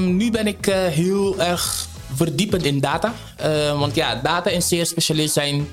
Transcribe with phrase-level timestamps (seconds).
[0.00, 3.14] Ehm, nu ben ik eh, heel erg verdiepend in data.
[3.36, 5.68] Eh, want ja, data en CS-specialist zijn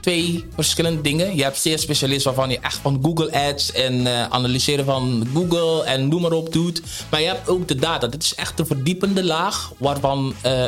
[0.00, 1.36] twee verschillende dingen.
[1.36, 6.08] Je hebt CS-specialist waarvan je echt van Google Ads en eh, analyseren van Google en
[6.08, 6.82] noem maar op doet.
[7.10, 8.06] Maar je hebt ook de data.
[8.06, 10.64] Dat is echt de verdiepende laag waarvan uh,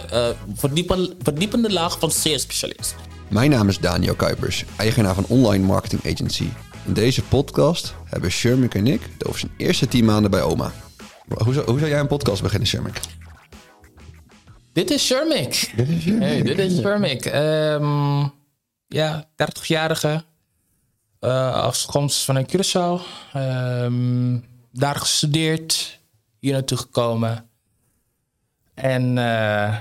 [0.55, 2.95] verdiepende, verdiepende laag van CS-specialist.
[3.29, 6.49] Mijn naam is Daniel Kuipers, eigenaar van Online Marketing Agency.
[6.87, 10.73] In deze podcast hebben Shermick en ik het over zijn eerste 10 maanden bij OMA.
[11.29, 13.01] Hoe zou, hoe zou jij een podcast beginnen, Shermick?
[14.73, 15.73] Dit is Shermick.
[15.77, 16.23] Dit is Shermick.
[16.23, 17.25] Hey, dit is Shermick.
[17.27, 18.33] Um,
[18.87, 20.25] ja, 30-jarige.
[21.21, 23.01] Uh, afkomst vanuit Curaçao.
[23.37, 26.01] Um, daar gestudeerd.
[26.39, 27.49] Hier naartoe gekomen.
[28.75, 29.77] En uh,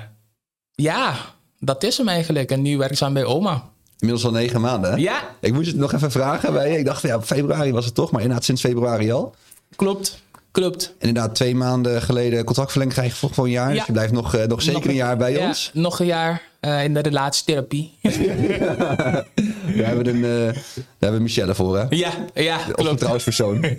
[0.72, 1.16] ja,
[1.60, 2.52] dat is hem eigenlijk.
[2.52, 3.72] En nu werkzaam bij oma.
[3.98, 4.98] Inmiddels al negen maanden, hè?
[4.98, 5.36] Ja.
[5.40, 6.78] Ik moest het nog even vragen bij je.
[6.78, 9.36] Ik dacht, ja, februari was het toch, maar inderdaad sinds februari al.
[9.76, 10.22] Klopt.
[10.54, 10.96] Klopt.
[11.00, 13.70] Inderdaad, twee maanden geleden contractverlenging krijg je voor een jaar.
[13.70, 13.76] Ja.
[13.76, 15.72] Dus je blijft nog, uh, nog zeker nog een, jaar bij ja, ons.
[15.74, 17.94] Nog een jaar uh, in de relatietherapie.
[18.02, 18.14] Daar
[19.88, 20.64] hebben we, een, uh, daar
[21.00, 21.86] hebben we Michelle voor, hè?
[21.90, 22.90] Ja, ja de klopt.
[22.90, 23.66] vertrouwenspersoon.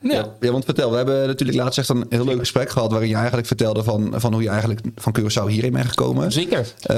[0.00, 0.36] Ja.
[0.40, 2.90] ja, want vertel, we hebben natuurlijk laatst echt een heel leuk gesprek gehad...
[2.90, 6.32] waarin je eigenlijk vertelde van, van hoe je eigenlijk van Curaçao hierin bent gekomen.
[6.32, 6.58] Zeker.
[6.60, 6.96] Uh,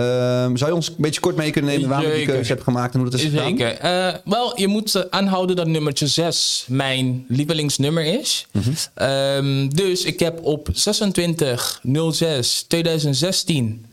[0.54, 2.94] zou je ons een beetje kort mee kunnen nemen waarom je die keuze hebt gemaakt
[2.94, 3.48] en hoe dat is gegaan?
[3.48, 3.84] Zeker.
[3.84, 8.46] Uh, Wel, je moet aanhouden dat nummertje 6 mijn lievelingsnummer is.
[8.52, 9.08] Mm -hmm.
[9.08, 13.86] um, dus ik heb op 26 06 2016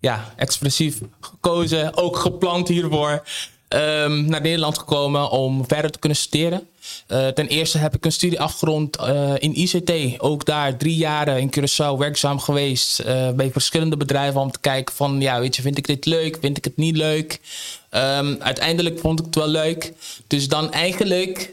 [0.00, 3.22] ja, expressief gekozen, ook gepland hiervoor...
[3.74, 6.68] Um, naar Nederland gekomen om verder te kunnen studeren.
[7.08, 10.20] Uh, ten eerste heb ik een studie afgerond uh, in ICT.
[10.20, 13.00] Ook daar drie jaren in Curaçao werkzaam geweest.
[13.00, 15.20] Uh, bij verschillende bedrijven om te kijken van...
[15.20, 16.36] ja, weet je, vind ik dit leuk?
[16.40, 17.40] Vind ik het niet leuk?
[17.90, 19.92] Um, uiteindelijk vond ik het wel leuk.
[20.26, 21.52] Dus dan eigenlijk...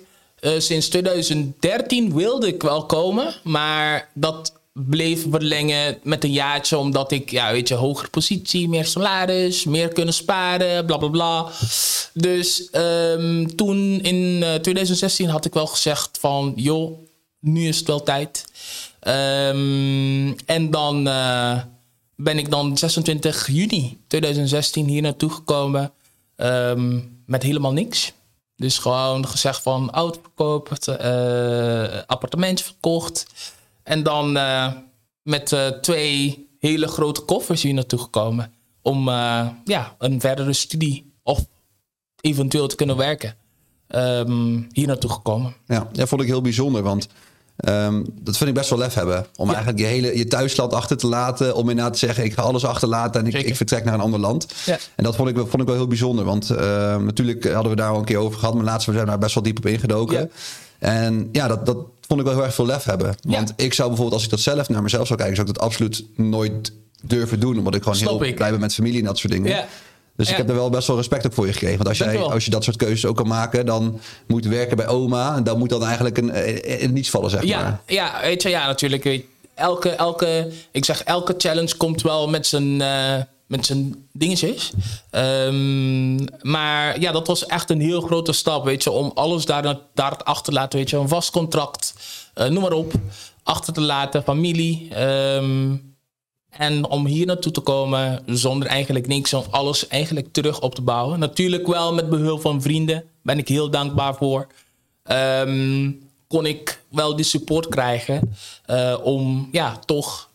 [0.58, 3.36] sinds 2013 wilde ik wel komen.
[3.44, 4.54] Maar dat
[4.90, 9.88] bleef verlengen met een jaartje, omdat ik, ja, weet je, hogere positie, meer salaris, meer
[9.88, 11.48] kunnen sparen, bla bla bla.
[12.14, 17.00] Dus um, toen in uh, 2016 had ik wel gezegd van, joh,
[17.40, 18.46] nu is het wel tijd.
[19.08, 21.62] Um, en dan uh,
[22.16, 25.92] ben ik dan 26 juni 2016 hier naartoe gekomen
[26.38, 28.14] um, met helemaal niks.
[28.56, 30.96] Dus gewoon gezegd van auto verkocht, uh,
[32.06, 33.26] appartement verkocht.
[33.84, 34.68] En dan uh,
[35.24, 38.54] met uh, twee hele grote koffers hier naartoe gekomen.
[38.82, 41.46] Om uh, ja, een verdere studie of
[42.22, 43.36] eventueel te kunnen werken.
[43.96, 45.56] Um, hier naartoe gekomen.
[45.66, 46.82] Ja, dat vond ik heel bijzonder.
[46.84, 47.08] Want
[47.66, 49.26] um, dat vind ik best wel lef hebben.
[49.36, 49.54] Om ja.
[49.54, 51.56] eigenlijk je hele je thuisland achter te laten.
[51.56, 54.20] Om inderdaad te zeggen, ik ga alles achterlaten en ik, ik vertrek naar een ander
[54.20, 54.48] land.
[54.66, 54.78] Ja.
[54.96, 56.26] En dat vond ik, vond ik wel heel bijzonder.
[56.26, 56.58] Want uh,
[56.98, 58.56] natuurlijk hadden we daar al een keer over gehad.
[58.56, 60.20] Maar laatst we zijn daar best wel diep op ingedoken.
[60.20, 60.28] Ja.
[60.80, 61.78] En ja, dat, dat
[62.12, 63.16] vond ik wel heel erg veel lef hebben.
[63.28, 63.64] Want ja.
[63.66, 66.06] ik zou bijvoorbeeld, als ik dat zelf naar mezelf zou kijken, zou ik dat absoluut
[66.16, 66.74] nooit
[67.04, 67.58] durven doen.
[67.58, 68.36] Omdat ik gewoon heel ik.
[68.36, 69.50] blij ben met familie en dat soort dingen.
[69.50, 69.68] Ja.
[70.16, 70.32] Dus Ja.
[70.32, 71.78] ik heb er wel best wel respect op voor je gekregen.
[71.78, 74.88] Want als, jij, als je dat soort keuzes ook kan maken, dan moet werken bij
[74.88, 75.36] oma.
[75.36, 76.34] En dan moet dan eigenlijk een,
[76.64, 77.50] in het niets vallen, zeg maar.
[77.50, 79.24] Ja, ja, weet je, ja, natuurlijk.
[79.56, 83.16] Elke, elke, ik zeg, elke challenge komt wel met zijn, eh,
[83.52, 84.72] met zijn dingetjes.
[85.10, 89.78] Ehm, maar ja, dat was echt een heel grote stap, weet je, om alles daar,
[89.94, 91.94] daar achter te laten, weet je, een vast contract,
[92.34, 92.94] eh, noem maar op,
[93.44, 94.88] achter te laten, familie.
[94.90, 95.76] ehm,
[96.50, 100.82] en om hier naartoe te komen zonder eigenlijk niks, om alles eigenlijk terug op te
[100.82, 101.20] bouwen.
[101.20, 104.48] Natuurlijk wel met behulp van vrienden, ben ik heel dankbaar voor.
[105.04, 105.92] Ehm,
[106.28, 108.36] kon ik wel die support krijgen
[108.66, 110.30] eh, om ja, toch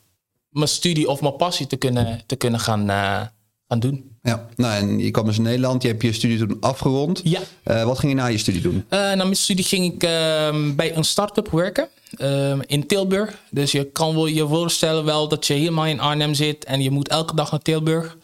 [0.56, 3.20] mijn studie of mijn passie te kunnen, te kunnen gaan, eh,
[3.68, 4.14] gaan doen.
[4.22, 5.82] Ja, nou, en je kwam dus in Nederland.
[5.82, 7.20] Je hebt je studie toen afgerond.
[7.24, 7.40] Ja.
[7.64, 8.74] Uh, wat ging je na je studie doen?
[8.74, 11.88] Uh, na mijn studie ging ik uh, bij een start-up werken
[12.66, 13.38] in Tilburg.
[13.50, 16.90] Dus je kan wel je voorstellen wel dat je helemaal in Arnhem zit en je
[16.90, 18.16] moet elke dag naar Tilburg.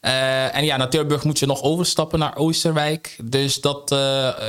[0.00, 3.16] en ja, naar Tilburg moet je nog overstappen naar Oosterwijk.
[3.22, 3.94] Dus dat,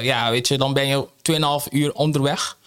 [0.01, 2.57] ja, weet je, dan ben je 2,5 uur onderweg.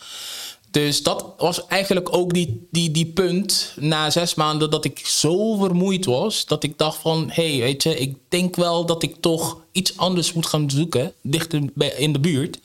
[0.70, 5.56] Dus dat was eigenlijk ook die, die, die punt na zes maanden dat ik zo
[5.56, 6.47] vermoeid was.
[6.47, 9.97] Dat ik dacht van, hé, hey, weet je, ik denk wel dat ik toch iets
[9.97, 11.12] anders moet gaan zoeken.
[11.22, 11.62] Dichter
[11.97, 12.59] in de buurt.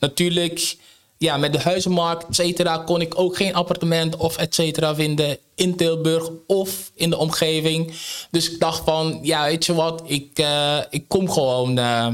[0.00, 0.76] Natuurlijk,
[1.18, 5.38] ja, met de huizenmarkt, et cetera, kon ik ook geen appartement of et cetera vinden
[5.54, 7.92] in Tilburg of in de omgeving.
[8.30, 12.06] Dus ik dacht van, ja, weet je wat, ik, uh, ik kom gewoon, uh,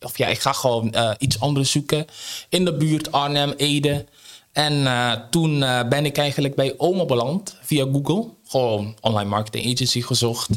[0.00, 2.06] of ja, ik ga gewoon uh, iets anders zoeken.
[2.48, 4.04] In de buurt, Arnhem, Ede.
[4.58, 8.26] En uh, toen uh, ben ik eigenlijk bij Oma beland via Google.
[8.46, 10.50] Gewoon online marketing agency gezocht.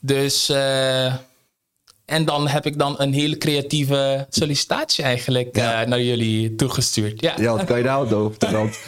[0.00, 1.14] Dus uh,
[2.08, 5.82] En dan heb ik dan een hele creatieve sollicitatie eigenlijk Ja.
[5.82, 7.20] eh, naar jullie toegestuurd.
[7.20, 7.34] Ja.
[7.40, 8.58] Ja, wat kan je daar over vertellen?
[8.58, 8.78] Want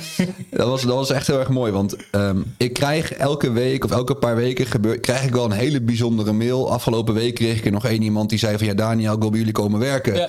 [0.51, 1.73] dat, was, dat was echt heel erg mooi.
[1.73, 5.51] Want ehm, ik krijg elke week of elke paar weken gebeur, krijg ik wel een
[5.51, 6.71] hele bijzondere mail.
[6.73, 8.67] Afgelopen week kreeg ik er nog één iemand die zei van...
[8.67, 10.15] Ja, Daniel, ik wil bij jullie komen werken.
[10.15, 10.29] Ja.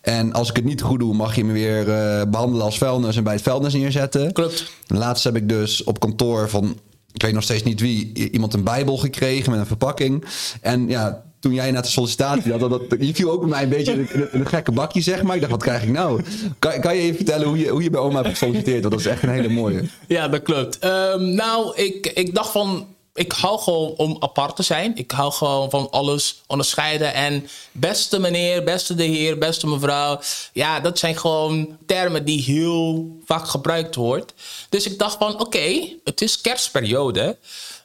[0.00, 3.16] En als ik het niet goed doe, mag je me weer eh, behandelen als vuilnis...
[3.16, 4.32] en bij het vuilnis neerzetten.
[4.32, 4.70] Klopt.
[4.86, 6.78] Laatst heb ik dus op kantoor van...
[7.12, 10.24] Ik weet nog steeds niet wie, iemand een bijbel gekregen met een verpakking.
[10.60, 13.62] En ja, toen jij net de sollicitatie had, dat, dat, je viel ook bij mij
[13.62, 15.34] een beetje in gekke bakje, zeg maar.
[15.34, 16.22] Ik dacht, wat krijg ik nou?
[16.58, 18.80] Kan, kan je even vertellen hoe je, hoe je bij oma hebt gesolliciteerd?
[18.80, 19.88] Want dat is echt een hele mooie.
[20.08, 20.78] Ja, dat klopt.
[20.78, 22.86] Ehm, nou, ik, ik dacht van.
[23.14, 24.96] Ik hou gewoon om apart te zijn.
[24.96, 27.14] Ik hou gewoon van alles onderscheiden.
[27.14, 30.20] En beste meneer, beste de heer, beste mevrouw.
[30.52, 34.34] Ja, dat zijn gewoon termen die heel vaak gebruikt wordt.
[34.68, 37.36] Dus ik dacht van, oké, het is kerstperiode.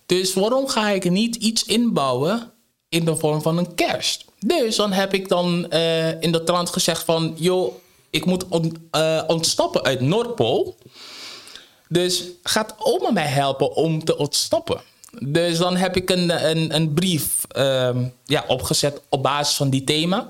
[0.05, 2.52] Dus waarom ga ik niet iets inbouwen
[2.93, 4.25] in de vorm van een kerst?
[4.39, 7.33] Dus dan heb ik dan eh, in de trant gezegd van...
[7.37, 7.73] joh,
[8.09, 8.45] ik moet
[8.91, 10.75] eh, ontstappen uit Noordpool.
[11.87, 14.81] Dus gaat oma mij helpen om te ontsnappen.
[15.19, 19.83] Dus dan heb ik een, een, een brief ehm, ja, opgezet op basis van die
[19.83, 20.27] thema.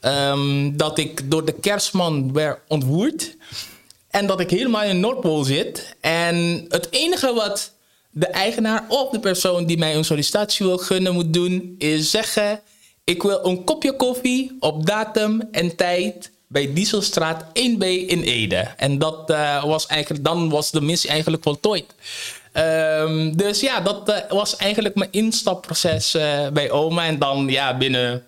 [0.00, 3.36] Ehm, dat ik door de kerstman werd ontvoerd.
[4.10, 5.96] En dat ik helemaal in Noordpool zit.
[6.00, 7.72] En het enige wat
[8.10, 11.74] de eigenaar of de persoon die mij een sollicitatie wil gunnen moet doen...
[11.78, 12.60] is zeggen,
[13.04, 18.68] ik wil een kopje koffie op datum en tijd bij Dieselstraat 1B in Ede.
[18.76, 21.84] En dat eh, was eigenlijk, dan was de missie eigenlijk voltooid.
[22.52, 27.06] Ehm, dus ja, dat eh, was eigenlijk mijn instapproces eh, bij oma.
[27.06, 28.24] En dan ja, binnen,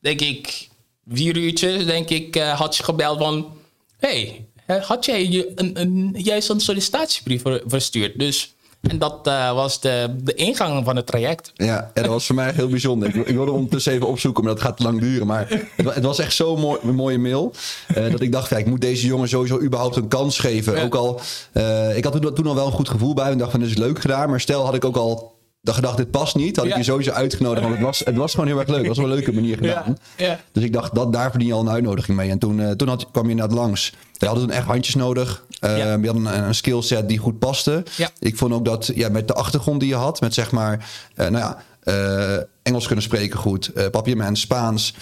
[0.00, 0.68] denk ik,
[1.08, 3.56] vier uurtjes, denk ik, had je gebeld van...
[3.98, 8.18] hey, had jij je een, een, juist een sollicitatiebrief ver- verstuurd?
[8.18, 8.53] Dus,
[8.88, 11.52] en dat eh, was de, de ingang van het traject.
[11.54, 13.08] Ja, en dat was voor mij heel bijzonder.
[13.08, 15.26] Ik, ik wilde hem ondertussen even opzoeken, maar dat gaat te lang duren.
[15.26, 15.46] Maar
[15.76, 17.52] het, het was echt zo'n mooi, mooie mail.
[17.94, 20.74] eh, dat ik dacht, ja, ik moet deze jongen sowieso überhaupt een kans geven.
[20.74, 20.82] Ja.
[20.82, 21.20] Ook al,
[21.52, 23.30] eh, ik had toen, toen al wel een goed gevoel bij.
[23.30, 24.30] En dacht van, dit is leuk gedaan.
[24.30, 26.56] Maar stel had ik ook al de gedacht, dit past niet.
[26.56, 27.62] Had ik je sowieso uitgenodigd.
[27.62, 28.78] Want het was, het was gewoon heel erg leuk.
[28.78, 29.98] Het was op een leuke manier gedaan.
[30.16, 30.40] Ja, ja.
[30.52, 32.30] Dus ik dacht, dat, daar verdien je al een uitnodiging mee.
[32.30, 33.92] En toen, toen had, kwam je inderdaad langs.
[34.18, 35.44] We hadden toen echt handjes nodig.
[35.64, 36.00] Eh, Ja.
[36.00, 37.82] We hadden een, een skillset die goed paste.
[37.96, 38.10] Ja.
[38.18, 41.28] Ik vond ook dat ja, met de achtergrond die je had, met zeg maar, eh,
[41.28, 44.94] nou ja, eh, Engels kunnen spreken goed, uh, papiermens, Spaans.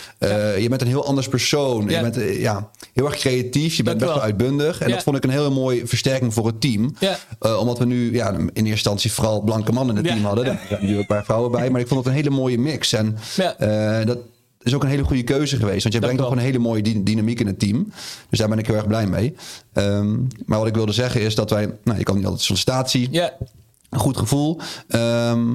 [0.58, 1.88] Je bent een heel anders persoon.
[1.88, 2.00] Ja.
[2.00, 3.74] Je bent ja, heel erg creatief.
[3.74, 4.80] Je bent best wel uitbundig.
[4.80, 4.94] En Ja.
[4.94, 6.94] dat vond ik een hele mooie versterking voor het team.
[7.58, 10.44] Omdat we nu ja, in eerste instantie vooral blanke mannen in het team hadden.
[10.46, 11.70] Daar zijn natuurlijk een paar vrouwen bij.
[11.70, 12.92] Maar ik vond het een hele mooie mix.
[12.92, 13.16] En
[14.04, 14.18] dat
[14.62, 15.82] is ook een hele goede keuze geweest.
[15.82, 17.92] Want je brengt ook een hele mooie dy- dynamiek in het team.
[18.30, 19.34] Dus daar ben ik heel erg blij mee.
[19.72, 20.16] Ehm,
[20.46, 21.78] maar wat ik wilde zeggen is dat wij...
[21.84, 23.32] Nou, je kan niet altijd sollicitatie Ja,
[23.90, 24.58] een goed gevoel.
[24.88, 25.50] Ehm,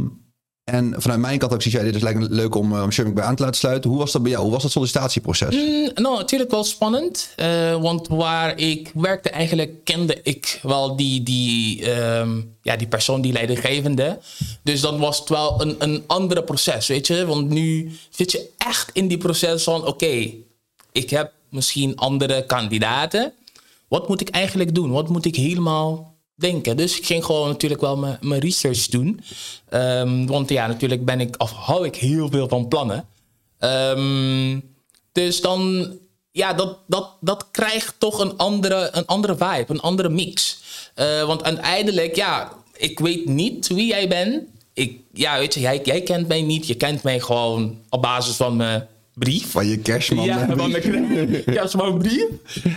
[0.68, 3.24] en vanuit mijn kant ook zie jij, dit is lijkt leuk om, eh, om bij
[3.24, 3.90] aan te laten sluiten.
[3.90, 4.44] Hoe was dat bij jou?
[4.44, 5.56] Hoe was dat sollicitatieproces?
[5.56, 7.30] Mm, nou, natuurlijk wel spannend.
[7.36, 13.22] eh, want waar ik werkte, eigenlijk kende ik wel die, die, ehm, ja, die persoon,
[13.22, 14.20] die leidinggevende.
[14.64, 17.26] Dus dan was het wel een, een andere proces, weet je.
[17.26, 19.86] Want nu zit je echt in die proces van...
[19.86, 20.34] oké,
[20.92, 23.34] ik heb misschien andere kandidaten.
[23.88, 24.92] Wat moet ik eigenlijk doen?
[24.92, 26.78] Wat moet ik helemaal denken?
[26.78, 29.22] Dus ik ging gewoon natuurlijk wel mijn, mijn research doen.
[29.70, 33.06] Ehm, want ja, natuurlijk ben ik, of hou ik heel veel van plannen.
[33.60, 34.60] Ehm,
[35.12, 35.92] dus dan,
[36.32, 40.60] ja, dat, dat, dat krijgt toch een andere, een andere vibe, een andere mix.
[40.94, 44.44] Eh, want uiteindelijk, ja, ik weet niet wie jij bent.
[44.74, 46.68] Ik, ja, weet je, jij, jij kent mij niet.
[46.68, 49.52] Je kent mij gewoon op basis van mijn brief.
[49.52, 50.26] Van je kerstman.
[50.26, 52.26] Ja, van de kerstmanbrief.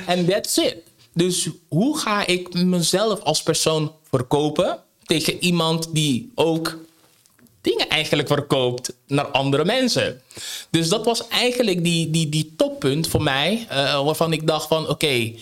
[0.06, 0.76] En that's it.
[1.20, 6.78] Dus hoe ga ik mezelf als persoon verkopen tegen iemand die ook
[7.60, 10.20] dingen eigenlijk verkoopt naar andere mensen?
[10.70, 14.88] Dus dat was eigenlijk die, die, die toppunt voor mij, eh, waarvan ik dacht van
[14.88, 15.32] oké,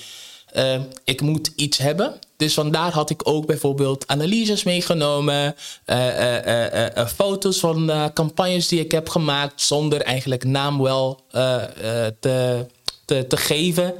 [0.52, 2.18] eh, ik moet iets hebben.
[2.36, 9.08] Dus vandaar had ik ook bijvoorbeeld analyses meegenomen, eh, foto's van campagnes die ik heb
[9.08, 11.20] gemaakt, zonder eigenlijk naam wel
[12.20, 12.66] te,
[13.04, 13.94] te, te geven.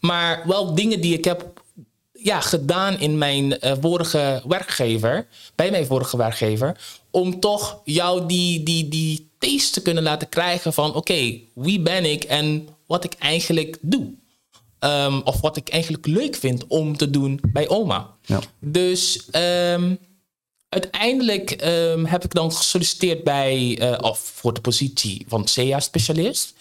[0.00, 1.58] Maar wel dingen die ik heb
[2.12, 6.76] ja, gedaan in mijn eh, vorige werkgever, bij mijn vorige werkgever,
[7.10, 12.04] om toch jou die, die, die taste te kunnen laten krijgen van oké, wie ben
[12.04, 14.12] ik en wat ik eigenlijk doe.
[14.78, 18.10] Ehm, of wat ik eigenlijk leuk vind om te doen bij oma.
[18.26, 18.40] Ja.
[18.60, 19.94] Dus ehm,
[20.68, 26.54] uiteindelijk ehm, heb ik dan gesolliciteerd bij, eh, of voor de positie van CA-specialist.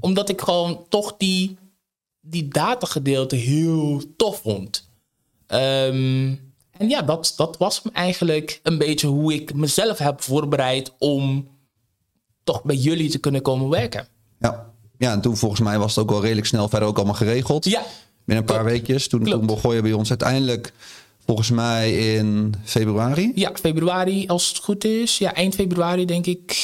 [0.00, 1.56] Omdat ik gewoon toch die,
[2.26, 4.88] die datagedeelte heel tof vond.
[5.46, 6.32] Ehm,
[6.70, 11.48] en ja, dat, dat was eigenlijk een beetje hoe ik mezelf heb voorbereid om
[12.44, 14.08] toch bij jullie te kunnen komen werken.
[14.40, 14.72] Ja.
[14.98, 17.64] ja, en toen volgens mij was het ook wel redelijk snel verder ook allemaal geregeld.
[17.64, 17.82] Ja,
[18.24, 19.08] Binnen een paar weekjes.
[19.08, 20.72] Toen, toen begon je bij ons uiteindelijk,
[21.26, 23.32] volgens mij in februari.
[23.34, 25.18] ja, februari als het goed is.
[25.18, 26.56] Ja, eind februari denk ik.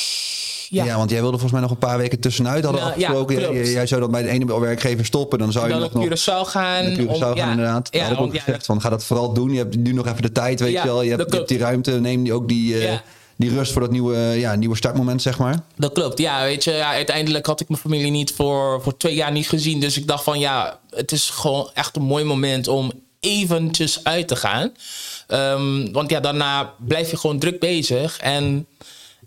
[0.71, 0.85] Ja.
[0.85, 2.65] Ja, want jij wilde volgens mij nog een paar weken tussenuit.
[2.65, 3.65] Hadden Nou, ja, afgesproken.
[3.71, 5.39] Jij- zou dan bij de ene werkgever stoppen.
[5.39, 6.85] Dan zou je dan nog, naar nog Curaçao gaan.
[6.85, 7.89] naar Curaçao gaan ja, inderdaad.
[7.91, 9.51] Ja, had ik ook gezegd van ga dat vooral doen.
[9.51, 11.03] Je hebt nu nog even de tijd, weet je wel.
[11.03, 11.49] Je dat hebt, je hebt klopt.
[11.49, 11.91] die ruimte.
[12.01, 12.99] Neem die ook die, eh,
[13.37, 15.61] die rust voor dat nieuwe, ja, nieuwe startmoment, zeg maar.
[15.77, 16.19] Dat klopt.
[16.19, 19.49] Ja, weet je, ja, uiteindelijk had ik mijn familie niet voor, voor twee jaar niet
[19.49, 19.81] gezien.
[19.81, 24.29] Dus ik dacht van ja, het is gewoon echt een mooi moment om eventjes uit
[24.29, 24.73] te gaan.
[25.27, 28.19] Ehm, want ja, daarna blijf je gewoon druk bezig.
[28.19, 28.67] En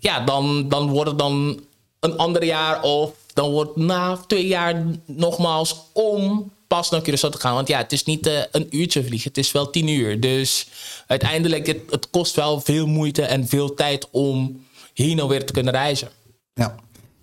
[0.04, 1.60] ja, dan, dan wordt het dan
[2.00, 7.38] een ander jaar of dan wordt na twee jaar nogmaals om pas naar Curaçao te
[7.40, 7.54] gaan.
[7.54, 10.20] Want ja, het is niet eh, een uurtje vliegen, het is wel tien uur.
[10.20, 10.68] Dus
[11.06, 15.52] uiteindelijk, het, het kost wel veel moeite en veel tijd om hier nou weer te
[15.52, 16.08] kunnen reizen.
[16.54, 16.74] Ja.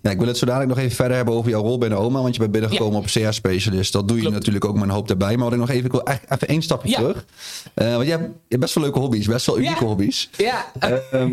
[0.02, 2.20] Ja, ik wil het zo dadelijk nog even verder hebben over jouw rol binnen OMA.
[2.22, 3.92] Want je bent binnengekomen op CR-specialist.
[3.92, 4.36] Dat doe je Klopt.
[4.38, 5.34] natuurlijk ook met een hoop daarbij.
[5.36, 6.96] Maar wat ik nog even, ik wil even één stapje Ja.
[6.96, 7.24] terug.
[7.74, 9.26] Eh, want je hebt, je hebt best wel leuke hobby's.
[9.26, 9.86] Best wel unieke Ja.
[9.86, 10.30] hobby's.
[10.36, 11.32] Ja, Ehm,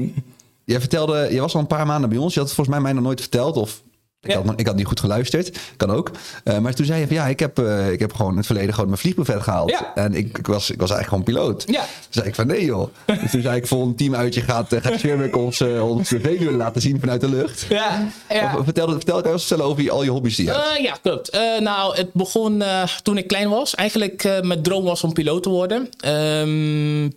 [0.69, 2.33] jij vertelde, je was al een paar maanden bij ons.
[2.33, 3.55] Je had het volgens mij mij nog nooit verteld.
[3.57, 3.81] Of
[4.21, 4.41] ik, Ja.
[4.43, 5.59] had, ik had niet goed geluisterd.
[5.77, 6.11] Kan ook.
[6.43, 8.45] Eh, maar toen zei je van ja, ik heb, eh, ik heb gewoon in het
[8.45, 9.69] verleden gewoon mijn vliegbuffet gehaald.
[9.69, 9.91] Ja.
[9.95, 11.63] En ik, ik, was, ik was eigenlijk gewoon piloot.
[11.67, 11.79] Ja.
[11.81, 12.89] Toen zei ik van nee joh.
[13.05, 16.19] Dus toen zei ik voor een team uitje gaat, eh, gaat Sherwick ons, ons de
[16.19, 17.65] Veluwe laten zien vanuit de lucht.
[17.69, 18.57] ja, ja.
[18.57, 20.81] Of- Vertel, vertel eens vertellen over je, al je hobby's die je hebt.
[20.81, 21.39] Ja, klopt.
[21.59, 22.63] Nou, het begon
[23.03, 23.75] toen ik klein was.
[23.75, 25.89] Eigenlijk mijn droom was om piloot te worden.
[25.99, 27.09] Ehm,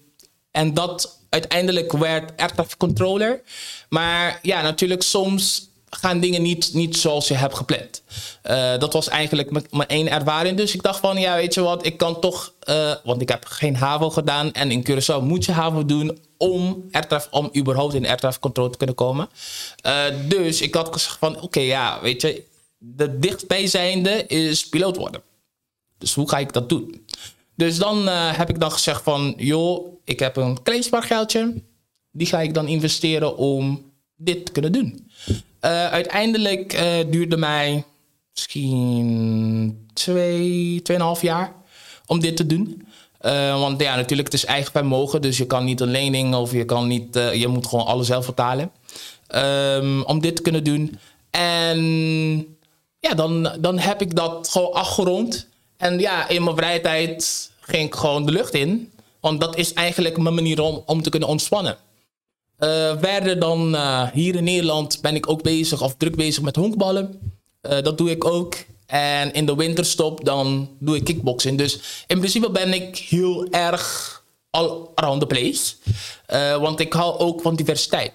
[0.50, 3.41] en dat uiteindelijk werd air controller.
[3.89, 8.03] Maar ja, natuurlijk soms gaan dingen niet, niet zoals je hebt gepland.
[8.43, 10.57] Eh, dat was eigenlijk mijn- één ervaring.
[10.57, 12.53] Dus ik dacht van, ja, weet je wat, ik kan toch...
[12.61, 14.53] eh, want ik heb geen HAVO gedaan.
[14.53, 18.41] En in Curaçao moet je HAVO doen om, air traffic, om überhaupt in air traffic
[18.41, 19.29] control te kunnen komen.
[19.83, 22.43] Eh, dus ik had gezegd van, oké, ja, weet je...
[22.85, 25.23] De dichtbijzijnde is piloot worden.
[25.99, 27.07] Dus hoe ga ik dat doen?
[27.62, 29.35] Dus dan eh, heb ik dan gezegd van...
[29.37, 31.62] joh, ik heb een klein spaargeldje.
[32.11, 35.11] Die ga ik dan investeren om dit te kunnen doen.
[35.61, 37.85] Eh, uiteindelijk eh, duurde mij
[38.33, 41.52] misschien twee, tweeënhalf jaar
[42.07, 42.87] om dit te doen.
[43.59, 45.23] Want ja, natuurlijk, het is eigen vermogen.
[45.23, 47.14] Dus je kan niet een lening of je kan niet...
[47.14, 48.71] je moet gewoon alles zelf vertalen.
[49.26, 50.99] Ehm, om dit te kunnen doen.
[51.31, 51.78] En
[52.99, 55.47] ja, dan, dan heb ik dat gewoon afgerond.
[55.76, 58.92] En ja, in mijn vrije tijd ging ik gewoon de lucht in.
[59.21, 61.76] Want dat is eigenlijk mijn manier om, om te kunnen ontspannen.
[62.62, 66.57] Eh, verder dan eh, hier in Nederland ben ik ook bezig of druk bezig met
[66.57, 67.35] honkballen.
[67.61, 68.54] Eh, dat doe ik ook.
[68.87, 71.59] En in de winterstop dan doe ik kickboxing.
[71.59, 75.75] Dus in principe ben ik heel erg all around the place.
[76.61, 78.12] Want ik hou ook van diversiteit.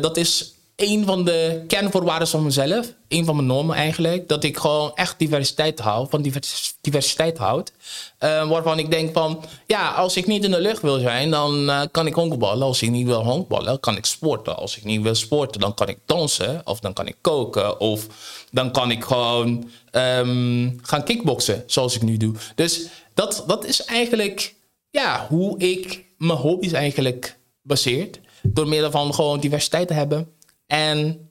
[0.00, 2.92] Dat is een van de kernvoorwaarden van mezelf.
[3.08, 4.28] Een van mijn normen eigenlijk.
[4.28, 6.06] Dat ik gewoon echt diversiteit hou.
[6.08, 7.72] Van divers- diversiteit houd.
[8.18, 9.44] Eh, waarvan ik denk van...
[9.66, 11.30] Ja, als ik niet in de lucht wil zijn...
[11.30, 12.66] dan eh, kan ik honkballen.
[12.66, 14.56] Als ik niet wil honkballen, kan ik sporten.
[14.56, 16.60] Als ik niet wil sporten, dan kan ik dansen.
[16.64, 17.80] Of dan kan ik koken.
[17.80, 18.06] Of
[18.50, 21.62] dan kan ik gewoon ehm, gaan kickboksen.
[21.66, 22.34] Zoals ik nu doe.
[22.54, 24.54] Dus dat, dat is eigenlijk...
[24.90, 28.20] Ja, hoe ik mijn hobby's eigenlijk baseert.
[28.42, 30.33] Door middel van gewoon diversiteit te hebben.
[30.66, 31.28] En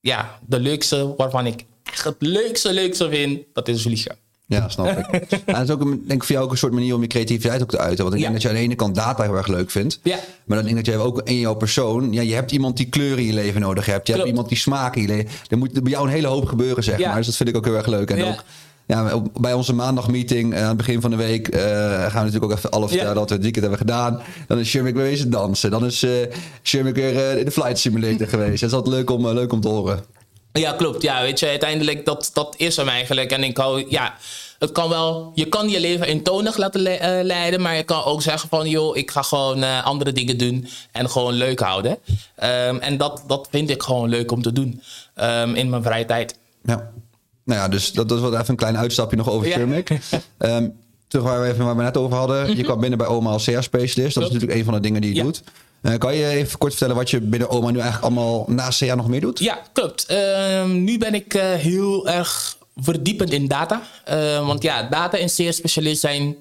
[0.00, 4.16] ja, de leukste waarvan ik echt het leukste, leukste vind, dat is vliegen.
[4.48, 5.06] Ja, snap ik.
[5.30, 7.06] En dat is ook een, denk ik voor jou ook een soort manier om je
[7.06, 8.04] creativiteit ook te uiten.
[8.04, 8.28] Want ik Ja.
[8.30, 10.00] denk dat je aan de ene kant data heel erg leuk vindt.
[10.02, 10.18] Ja.
[10.44, 12.12] Maar dan denk ik dat jij ook in jouw persoon...
[12.12, 14.06] Ja, je hebt iemand die kleur in je leven nodig hebt.
[14.06, 15.30] Je hebt iemand die smaak in je leven.
[15.48, 17.08] Er moet bij jou een hele hoop gebeuren, zeg Ja.
[17.08, 17.16] maar.
[17.16, 18.10] Dus dat vind ik ook heel erg leuk.
[18.10, 18.28] En Ja.
[18.28, 18.42] ook
[18.86, 21.48] ja, bij onze maandagmeeting eh, aan het begin van de week...
[21.48, 23.18] eh, gaan we natuurlijk ook even alle vertellen Ja.
[23.18, 24.20] wat we het weekend hebben gedaan.
[24.46, 25.70] Dan is Shermick weer wezen dansen.
[25.70, 26.06] Dan is
[26.62, 28.60] Shermick weer in de flight simulator geweest.
[28.60, 30.04] Dat is altijd leuk om, leuk om te horen.
[30.52, 31.02] Ja, klopt.
[31.02, 33.30] Ja, weet je, uiteindelijk dat, dat is hem eigenlijk.
[33.30, 34.14] En ik hou, ja,
[34.58, 38.22] het kan wel, je kan je leven eentonig laten le- leiden, maar je kan ook
[38.22, 41.98] zeggen van, joh, ik ga gewoon andere dingen doen en gewoon leuk houden.
[42.36, 44.82] Ehm, en dat, dat vind ik gewoon leuk om te doen
[45.14, 46.38] ehm, in mijn vrije tijd.
[46.62, 46.90] Ja.
[47.46, 49.54] Nou ja, dus dat, dat is wel even een klein uitstapje nog over Ja.
[49.54, 49.88] Shermick.
[50.38, 50.68] Ehm,
[51.08, 52.56] terug waar we, even, waar we net over hadden.
[52.56, 54.14] Je kwam binnen bij OMA als CR-specialist.
[54.14, 55.22] Dat is natuurlijk een van de dingen die je Ja.
[55.22, 55.42] doet.
[55.82, 58.96] Eh, kan je even kort vertellen wat je binnen OMA nu eigenlijk allemaal naast CR
[58.96, 59.38] nog meer doet?
[59.38, 60.06] Ja, klopt.
[60.06, 63.82] Ehm, nu ben ik eh, heel erg verdiepend in data.
[64.04, 66.36] Eh, want ja, data en CS-specialist zijn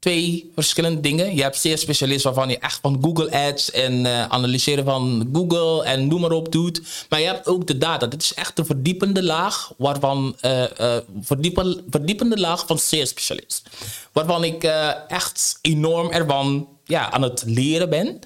[0.00, 1.34] twee verschillende dingen.
[1.34, 6.06] Je hebt CS-specialist waarvan je echt van Google Ads en eh, analyseren van Google en
[6.08, 6.82] noem maar op doet.
[7.08, 8.06] Maar je hebt ook de data.
[8.06, 13.68] Dat is echt de verdiepende laag waarvan eh, verdiepen, verdiepende laag van CS-specialist.
[14.12, 14.64] Waarvan ik
[15.08, 18.18] echt enorm ervan ja, aan het leren ben.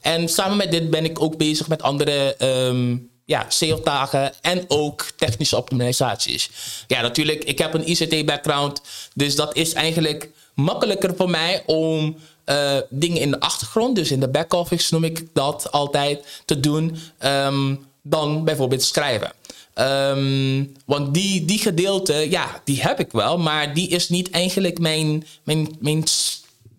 [0.00, 5.06] En samen met dit ben ik ook bezig met andere ehm, ja, SEO-dagen en ook
[5.16, 6.50] technische optimalisaties.
[6.86, 8.82] Ja, natuurlijk, ik heb een ICT-background,
[9.14, 12.16] dus dat is eigenlijk makkelijker voor mij om
[12.46, 16.96] uh, dingen in de achtergrond, dus in de back-office noem ik dat altijd, te doen,
[17.20, 19.32] um, dan bijvoorbeeld schrijven.
[19.74, 24.78] Um, want die, die gedeelte, ja, die heb ik wel, maar die is niet eigenlijk
[24.78, 26.04] mijn, mijn, mijn,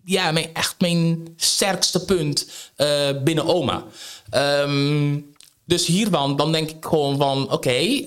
[0.04, 3.84] ja, mijn, echt mijn sterkste punt uh, binnen oma.
[4.34, 5.32] Um,
[5.64, 8.02] dus hiervan, dan denk ik gewoon van, oké,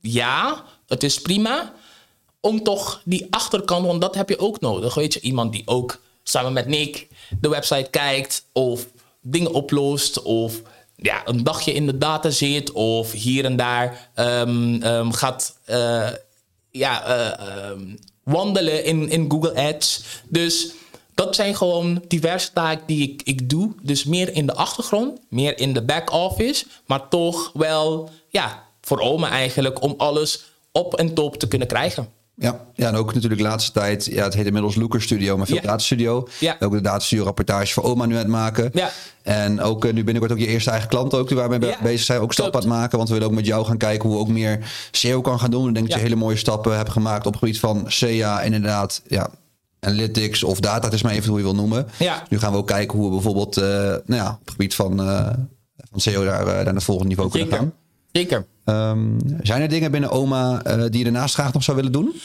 [0.00, 1.74] ja, het is prima
[2.46, 4.94] om toch die achterkant, want dat heb je ook nodig.
[4.94, 7.08] Weet je, iemand die ook samen met Nick
[7.40, 8.86] de website kijkt of
[9.20, 10.62] dingen oplost of
[10.96, 16.08] ja, een dagje in de data zit of hier en daar um, um, gaat uh,
[16.70, 20.04] ja, uh, um, wandelen in, in Google Ads.
[20.28, 20.72] Dus
[21.14, 23.72] dat zijn gewoon diverse taken die ik, ik doe.
[23.82, 29.00] Dus meer in de achtergrond, meer in de back office, maar toch wel ja, voor
[29.00, 32.15] oma eigenlijk om alles op en top te kunnen krijgen.
[32.38, 35.46] Ja, ja, en ook natuurlijk de laatste tijd, ja, het heet inmiddels Looker Studio, maar
[35.46, 35.62] veel ja.
[35.62, 36.28] datastudio.
[36.40, 36.56] Ja.
[36.60, 38.70] Ook de datastudio rapportage voor oma nu aan het maken.
[38.72, 38.90] Ja.
[39.22, 41.78] En ook uh, nu binnenkort ook je eerste eigen klant ook, die waarmee ja.
[41.82, 42.96] bezig zijn, ook stappen aan het maken.
[42.96, 45.50] Want we willen ook met jou gaan kijken hoe we ook meer SEO kan gaan
[45.50, 45.68] doen.
[45.68, 48.52] Ik denk dat je hele mooie stappen hebt gemaakt op het gebied van SEA en
[48.52, 49.30] inderdaad, ja,
[49.80, 51.86] analytics of data, het is maar even hoe je wil noemen.
[51.98, 52.22] Ja.
[52.28, 55.00] Nu gaan we ook kijken hoe we bijvoorbeeld, uh, nou ja, op het gebied van,
[55.00, 55.28] uh,
[55.90, 57.48] van SEO daar, naar het volgende niveau Zeker.
[57.48, 57.84] kunnen gaan.
[58.16, 58.46] Zeker.
[58.64, 62.20] Um, zijn er dingen binnen oma uh, die je daarnaast graag nog zou willen doen?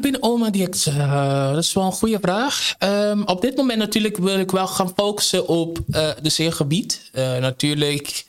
[0.00, 2.74] Binnen oma, die ik, uh, dat is wel een goede vraag.
[2.78, 7.10] Um, op dit moment natuurlijk wil ik wel gaan focussen op uh, de zeergebied.
[7.40, 8.24] natuurlijk,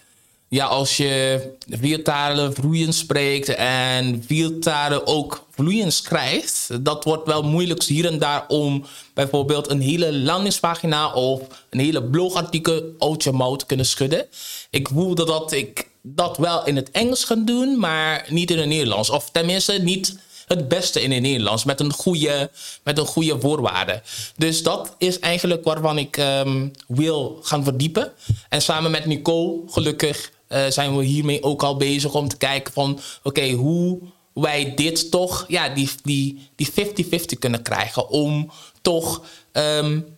[0.47, 7.27] ja, als je vier talen vloeiend spreekt en vier talen ook vloeiend schrijft, dat wordt
[7.27, 13.24] wel moeilijk hier en daar om bijvoorbeeld een hele landingspagina of een hele blogartikel uit
[13.24, 14.25] je mouw te kunnen schudden.
[14.69, 18.67] Ik voelde dat ik dat wel in het Engels gaan doen, maar niet in het
[18.67, 19.09] Nederlands.
[19.09, 22.51] Of tenminste niet het beste in het Nederlands met een goede,
[22.83, 24.01] met een goede voorwaarde.
[24.38, 28.12] Dus dat is eigenlijk waarvan ik um, wil gaan verdiepen.
[28.50, 32.74] En samen met Nicole, gelukkig, uh, zijn we hiermee ook al bezig om te kijken
[32.74, 34.00] van oké, hoe
[34.33, 36.94] wij dit toch, ja, die 50-50 die,
[37.25, 38.09] die kunnen krijgen.
[38.09, 40.18] Om toch um,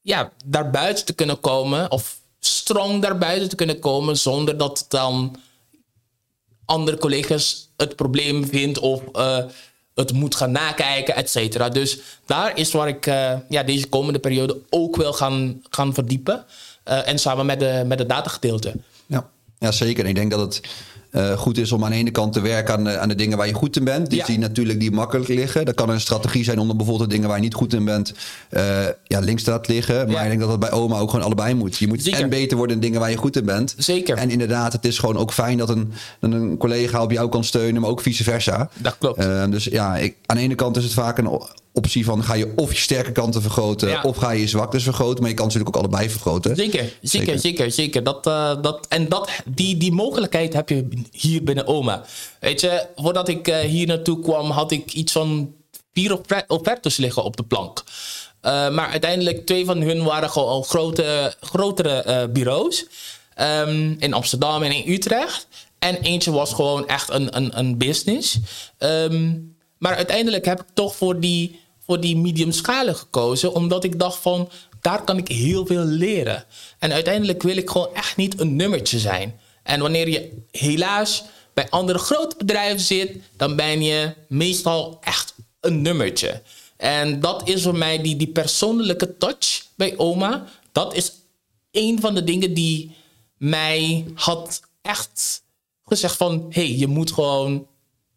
[0.00, 1.90] ja, daarbuiten te kunnen komen.
[1.90, 5.36] Of strong daarbuiten te kunnen komen zonder dat dan
[6.64, 9.44] andere collega's het probleem vindt of uh,
[9.94, 11.68] het moet gaan nakijken, et cetera.
[11.68, 16.44] Dus daar is waar ik uh, ja, deze komende periode ook wil gaan, gaan verdiepen.
[16.88, 18.74] Uh, en samen met de, met de datagedeelte.
[19.06, 19.30] Ja.
[19.58, 20.06] ja, zeker.
[20.06, 20.60] Ik denk dat het
[21.16, 23.36] uh, goed is om aan de ene kant te werken aan de, aan de dingen
[23.36, 24.10] waar je goed in bent.
[24.10, 24.26] Die, ja.
[24.26, 25.64] die natuurlijk die makkelijk liggen.
[25.64, 28.14] Dat kan een strategie zijn om bijvoorbeeld de dingen waar je niet goed in bent
[28.50, 28.62] uh,
[29.04, 30.06] ja, links te laten liggen.
[30.06, 30.22] Maar ja.
[30.22, 31.76] ik denk dat dat bij oma ook gewoon allebei moet.
[31.76, 32.20] Je moet Zeker.
[32.20, 33.74] en beter worden in dingen waar je goed in bent.
[33.78, 34.16] Zeker.
[34.16, 37.80] En inderdaad, het is gewoon ook fijn dat een, een collega op jou kan steunen,
[37.80, 38.70] maar ook vice versa.
[38.74, 39.24] Dat klopt.
[39.24, 41.28] Uh, dus ja, ik, aan de ene kant is het vaak een
[41.76, 44.02] optie van ga je of je sterke kanten vergroten ja.
[44.02, 45.20] of ga je je zwaktes vergroten.
[45.20, 46.56] Maar je kan natuurlijk ook allebei vergroten.
[46.56, 48.02] Zeker, zeker, zeker, zeker.
[48.02, 52.04] Dat, uh, dat, en dat, die, die mogelijkheid heb je hier binnen OMA.
[52.40, 55.54] Weet je, voordat ik uh, hier naartoe kwam had ik iets van
[55.92, 57.84] vier offertes liggen op de plank.
[58.42, 62.86] Uh, maar uiteindelijk twee van hun waren gewoon grote, grotere bureaus.
[63.40, 65.46] Um, in Amsterdam en in Utrecht.
[65.78, 68.38] En eentje was gewoon echt een, een, een business.
[68.78, 73.54] Um, maar uiteindelijk heb ik toch voor die voor die medium schalen gekozen.
[73.54, 76.44] Omdat ik dacht van, daar kan ik heel veel leren.
[76.78, 79.40] En uiteindelijk wil ik gewoon echt niet een nummertje zijn.
[79.62, 85.82] En wanneer je helaas bij andere grote bedrijven zit, dan ben je meestal echt een
[85.82, 86.42] nummertje.
[86.76, 90.44] En dat is voor mij die, die persoonlijke touch bij oma.
[90.72, 91.12] Dat is
[91.70, 92.94] een van de dingen die
[93.36, 95.42] mij had echt
[95.84, 96.46] gezegd van...
[96.50, 97.66] hé, hey, je moet gewoon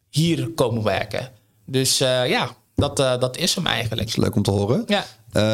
[0.10, 1.32] hier komen werken.
[1.66, 4.08] Dus uh, ja, dat, uh, dat is hem eigenlijk.
[4.08, 4.84] Dat is leuk om te horen.
[4.88, 5.06] Ja.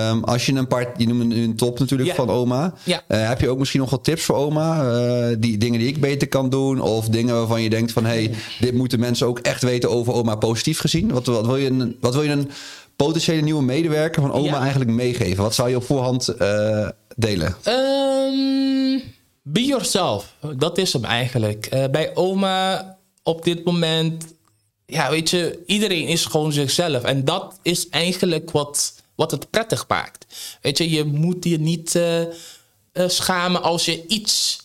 [0.09, 2.15] Um, als je een part, je noemt nu een top natuurlijk ja.
[2.15, 2.73] van oma.
[2.83, 3.03] Ja.
[3.07, 4.83] Uh, heb je ook misschien nog wat tips voor oma?
[4.83, 6.81] Uh, die dingen die ik beter kan doen?
[6.81, 8.05] Of dingen waarvan je denkt van...
[8.05, 11.11] hey, dit moeten mensen ook echt weten over oma positief gezien?
[11.11, 12.49] Wat, wat, wil, je een, wat wil je een
[12.95, 14.59] potentiële nieuwe medewerker van oma ja.
[14.59, 15.43] eigenlijk meegeven?
[15.43, 17.55] Wat zou je op voorhand uh, delen?
[17.67, 19.01] Um,
[19.41, 20.33] be yourself.
[20.57, 21.69] Dat is hem eigenlijk.
[21.91, 24.34] bij oma op dit moment
[24.85, 27.03] ja, weet je, iedereen is gewoon zichzelf.
[27.03, 30.25] En dat is eigenlijk wat, wat het prettig maakt.
[30.61, 32.27] Weet je, je moet je niet uh, uh,
[33.07, 34.59] schamen als je iets,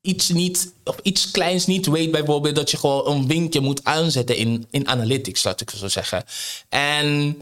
[0.00, 2.10] iets niet, of iets kleins niet weet.
[2.10, 6.24] Bijvoorbeeld dat je gewoon een winkje moet aanzetten in, in analytics, laat ik zo zeggen.
[6.68, 7.36] En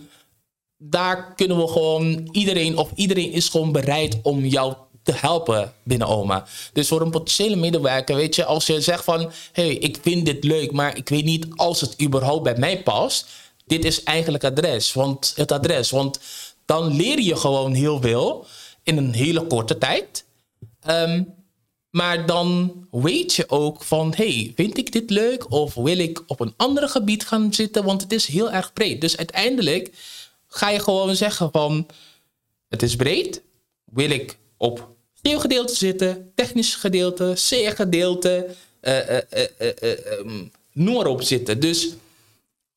[0.78, 6.08] daar kunnen we gewoon, iedereen of iedereen is gewoon bereid om jou te helpen binnen
[6.08, 6.46] OMA.
[6.72, 9.20] Dus voor een potentiële medewerker, weet je, als je zegt van...
[9.20, 12.82] hé, hey, ik vind dit leuk, maar ik weet niet als het überhaupt bij mij
[12.82, 13.26] past...
[13.66, 15.90] dit is eigenlijk adres, want, het adres.
[15.90, 16.20] Want
[16.64, 18.46] dan leer je gewoon heel veel
[18.82, 20.24] in een hele korte tijd...
[20.88, 21.34] Um,
[21.92, 26.40] maar dan weet je ook van, hey, vind ik dit leuk of wil ik op
[26.40, 27.84] een ander gebied gaan zitten?
[27.84, 29.00] Want het is heel erg breed.
[29.00, 29.90] Dus uiteindelijk
[30.46, 31.86] ga je gewoon zeggen van,
[32.68, 33.42] het is breed.
[33.84, 34.91] Wil ik op
[35.22, 38.46] gedeelte zitten, technisch gedeelte, C gedeelte,
[38.82, 40.26] uh, uh, uh,
[40.72, 41.60] noem maar op zitten.
[41.60, 41.94] Dus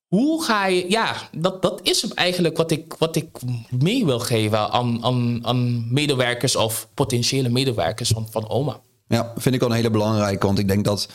[0.07, 3.27] hoe ga je, ja, dat, dat is eigenlijk wat ik, wat ik
[3.69, 8.79] mee wil geven aan, aan, aan medewerkers of potentiële medewerkers van, van OMA.
[9.07, 10.45] Ja, vind ik wel een hele belangrijke.
[10.45, 11.07] Want ik denk dat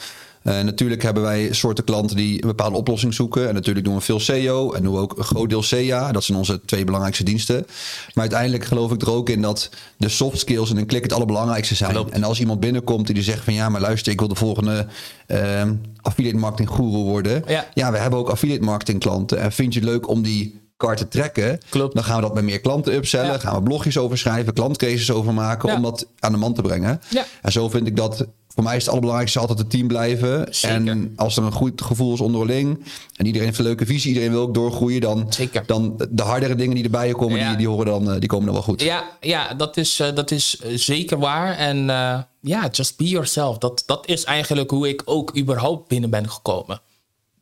[0.42, 3.48] uh, natuurlijk hebben wij soorten klanten die een bepaalde oplossing zoeken.
[3.48, 6.12] En natuurlijk doen we veel SEO en doen we ook een groot deel CA.
[6.12, 7.66] Dat zijn onze twee belangrijkste diensten.
[8.14, 11.12] Maar uiteindelijk geloof ik er ook in dat de soft skills en een klik het
[11.12, 11.90] allerbelangrijkste zijn.
[11.90, 12.12] Klopt.
[12.12, 14.86] En als iemand binnenkomt die zegt van ja, maar luister, ik wil de volgende
[15.26, 15.62] uh,
[16.00, 17.42] affiliate marketing guru worden.
[17.46, 17.66] Ja.
[17.74, 19.38] ja, we hebben ook affiliate marketing klanten.
[19.38, 21.60] En vind je het leuk om die te trekken.
[21.68, 21.94] Klopt.
[21.94, 23.40] Dan gaan we dat met meer klanten upsellen.
[23.40, 25.74] Gaan we blogjes over schrijven, klantcases over maken.
[25.74, 27.00] Om dat aan de man te brengen.
[27.08, 27.24] Ja.
[27.42, 30.46] En zo vind ik dat voor mij is het allerbelangrijkste altijd het team blijven.
[30.54, 30.76] Zeker.
[30.76, 32.84] En als er een goed gevoel is onderling.
[33.16, 34.08] En iedereen heeft een leuke visie.
[34.08, 35.00] Iedereen wil ook doorgroeien.
[35.00, 35.66] Dan, Zeker.
[35.66, 38.62] dan de hardere dingen die erbij komen, die, die, horen dan, die komen dan wel
[38.62, 38.82] goed.
[38.82, 41.56] Ja, ja dat, is, uh, dat is zeker waar.
[41.56, 43.58] En uh, ja, just be yourself.
[43.58, 46.80] Dat, dat is eigenlijk hoe ik ook überhaupt binnen ben gekomen.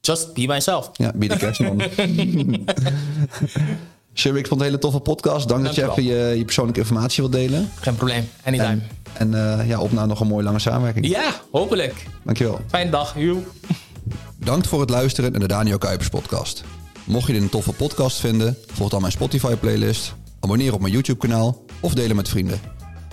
[0.01, 0.91] Just be myself.
[0.93, 1.81] Ja, be de kerstman.
[4.19, 5.49] Ik vond het een hele toffe podcast.
[5.49, 7.71] Dank, dat je even je, je, persoonlijke informatie wilt delen.
[7.81, 8.71] Geen probleem, anytime.
[8.71, 11.07] En, en uh, ja, op naar nog een mooie lange samenwerking.
[11.07, 12.07] Ja, hopelijk.
[12.25, 12.61] Dankjewel.
[12.69, 13.43] Fijne dag, joe.
[14.37, 16.65] Dank voor het luisteren naar de Daniel Kuipers podcast.
[17.05, 20.93] Mocht je dit een toffe podcast vinden, volg dan mijn Spotify playlist, abonneer op mijn
[20.93, 22.61] YouTube kanaal of deel hem met vrienden.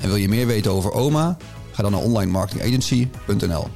[0.02, 1.38] En wil je meer weten over OMA?
[1.72, 3.68] Ga dan naar onlinemarketingagency.nl